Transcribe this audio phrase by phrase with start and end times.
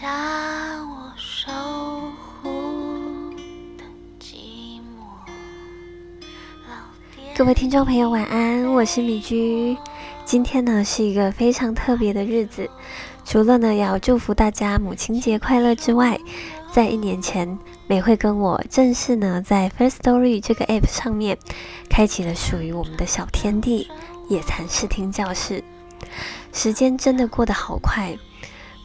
[0.00, 0.06] 下
[0.84, 1.50] 我守
[2.40, 3.34] 护
[3.76, 3.82] 的
[4.20, 5.02] 寂寞。
[7.36, 9.76] 各位听众朋友，晚安，我是米居。
[10.24, 12.70] 今天呢是一个非常特别的日子，
[13.24, 16.16] 除了呢要祝福大家母亲节快乐之外，
[16.70, 17.58] 在一年前，
[17.88, 21.36] 美惠跟我正式呢在 First Story 这个 App 上面，
[21.90, 23.90] 开启了属于我们的小天地——
[24.30, 25.64] 野餐视听教室。
[26.52, 28.16] 时间真的过得好快，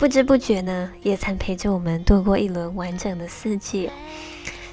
[0.00, 3.90] 不知不觉呢，野餐陪着我们度过一轮完整的四季。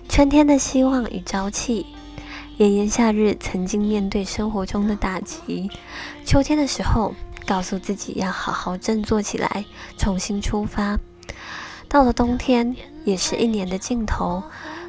[0.07, 1.85] 春天的希望与朝气。
[2.55, 5.69] 炎炎夏日，曾经面对生活中的打击；
[6.23, 7.13] 秋天的时候，
[7.45, 9.65] 告诉自己要好好振作起来，
[9.97, 10.97] 重新出发。
[11.89, 14.41] 到了冬天，也是一年的尽头，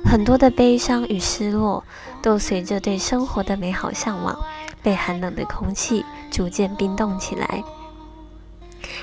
[0.05, 1.83] 很多的悲伤与失落，
[2.23, 4.39] 都随着对生活的美好向往，
[4.85, 7.65] 被寒冷的空气逐渐冰冻起来。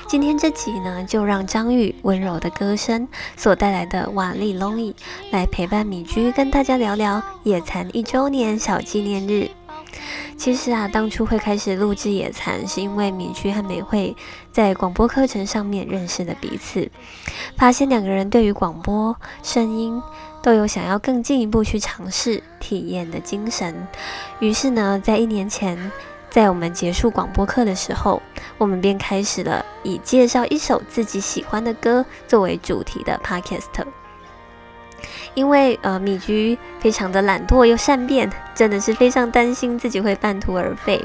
[0.08, 4.94] 今天这集呢，就让张宇温柔的歌声所带来的瓦力 l o
[5.32, 9.50] 来陪伴米居，跟大家聊聊野餐一周年小纪念日。
[10.36, 14.14] 其实啊，当初会开始录制野餐，是因为米居和美惠
[14.52, 16.88] 在广播课程上面认识了彼此，
[17.56, 20.00] 发现两个人对于广播声音
[20.40, 23.88] 都有想要更进一步去尝试体验的精神。
[24.38, 25.90] 于是呢，在一年前。
[26.36, 28.20] 在我们结束广播课的时候，
[28.58, 33.62] 我们便开始了以介绍一首自己喜欢的歌作为主题的 podcast。
[35.32, 41.02] 因为呃，米居非常的懒惰又善变，真的是非常担心自己会半途而废，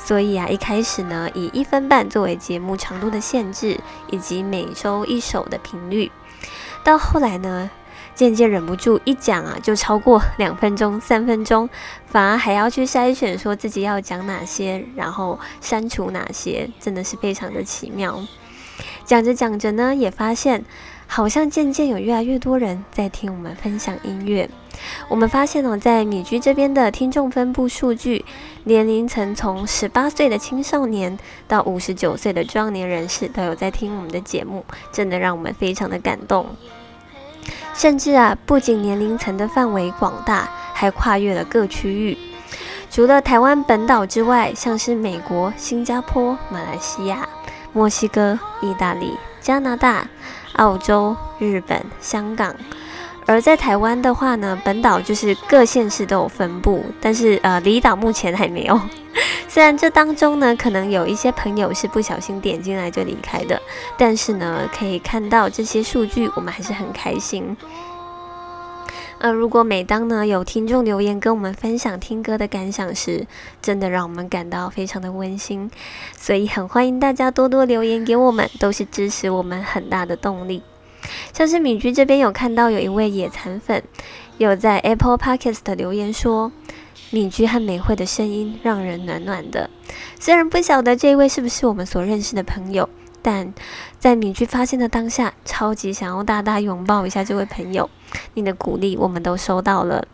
[0.00, 3.78] 所以啊，一开始呢，以一分半作为节目长度的限制，
[4.10, 6.10] 以及每周一首的频率，
[6.82, 7.70] 到后来呢。
[8.14, 11.68] 渐渐忍不住一讲啊，就超过两分钟、三分钟，
[12.06, 18.20] 反而还要去筛选，说自己要讲哪些，然后删除哪些，真的是非常的奇妙。
[19.04, 20.64] 讲着讲着呢，也发现
[21.06, 24.48] 好像渐渐有越来越多人在听我们分享音乐。
[25.08, 28.24] 我们发现哦，在米居这边的听众分布数据，
[28.64, 36.46] 年龄层从十八岁的青少年到五十九岁的壮年人士都有在听我们的节目，真的让我们非常的感动。
[37.84, 42.16] 甚至啊，不仅年龄层的范围广大，还跨越了各区域。
[42.90, 47.28] 除了台湾本岛之外，像是美国、新加坡、马来西亚、
[47.74, 50.08] 墨西哥、意大利、加拿大、
[50.54, 52.54] 澳洲、日本、香港。
[53.26, 58.80] 而在台湾的话呢，本岛就是各县市都有分布，但是呃，离岛目前还没有。
[59.54, 63.62] 虽然这当中呢，可能有一些朋友是不小心点进来就离开的，
[63.96, 67.56] 但是呢，可以看到这些数据，我们还是很开心。
[69.18, 73.28] 呃，如果每当呢有听众留言跟我们分享听歌的感想时，
[73.62, 75.70] 真的让我们感到非常的温馨，
[76.18, 80.64] 所以很欢迎大家多多留言给我们，都是支持我们很大的动力。
[81.32, 83.84] 像是敏居这边有看到有一位野蚕粉，
[84.36, 86.50] 有在 Apple Podcast 留言说。
[87.14, 89.70] 敏居和美惠的声音让人暖暖的。
[90.18, 92.88] 虽然不晓得这一位是不是我们所认识的朋友，
[93.22, 93.54] 但
[94.00, 97.88] 在敏居发现的当下，超级想要大大拥抱一下这位朋友。
[98.34, 100.08] 你的鼓励我们都收到了。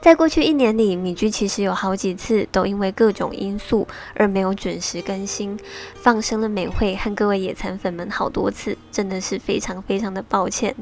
[0.00, 5.58] 在过去一年里，米居其实有好几次都因为各种因素而没有准时更新，
[5.94, 10.74] 放生了美惠和各位野餐粉们好多次，真的是非常非常的抱歉。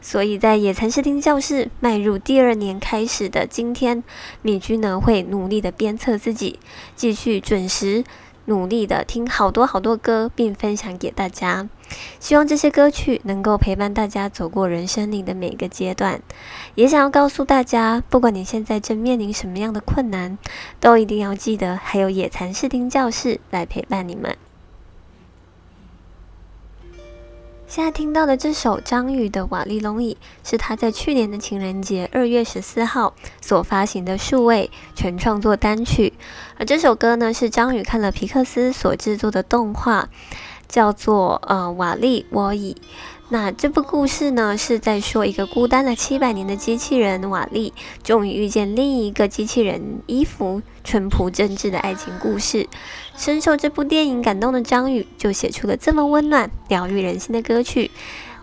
[0.00, 4.02] 所以在野餐视听教室迈入第二年开始的今天，
[4.42, 6.58] 米居呢会努力的鞭策自己，
[6.96, 8.04] 继续准时。
[8.46, 11.68] 努力的听好多好多歌，并分享给大家。
[12.20, 16.20] 希望这些歌曲能够陪伴大家走过人生里的每个阶段。
[16.74, 20.38] 也想要告诉大家，不管你现在正面临什么样的困难，
[20.80, 24.36] 都一定要记得还有野蚕视听教室来陪伴你们。
[27.66, 30.18] 现在听到的这首张宇的《瓦砾龙椅》，
[30.50, 36.12] 是他在去年的情人节二月十四号所发行的数位全创作单曲。
[36.58, 40.10] 而这首歌呢，是张宇看了皮克斯所制作的动画，
[40.72, 42.74] 叫做《呃瓦砾沃伊》。
[43.28, 47.72] 那这部故事呢，是在说一个孤单了七百年的机器人瓦力，
[48.02, 52.68] 终于遇见另一个机器人伊芙，淳朴真挚的爱情故事。
[53.16, 57.90] 深受这部电影感动的张宇，就写出了这么温暖、疗愈人心的歌曲。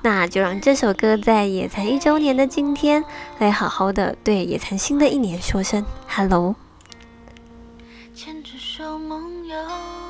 [0.01, 3.03] 那就让这首歌在野餐一周年的今天，
[3.37, 6.55] 来好好的对野餐新的一年说声 hello。
[8.15, 10.08] 牵着手梦游。